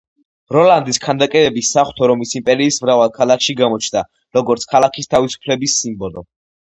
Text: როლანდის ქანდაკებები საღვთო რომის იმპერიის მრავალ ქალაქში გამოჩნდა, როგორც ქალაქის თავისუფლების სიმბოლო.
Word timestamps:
როლანდის 0.55 0.97
ქანდაკებები 1.01 1.61
საღვთო 1.71 2.09
რომის 2.11 2.33
იმპერიის 2.39 2.79
მრავალ 2.85 3.11
ქალაქში 3.19 3.55
გამოჩნდა, 3.63 4.03
როგორც 4.39 4.67
ქალაქის 4.73 5.13
თავისუფლების 5.17 5.77
სიმბოლო. 5.85 6.27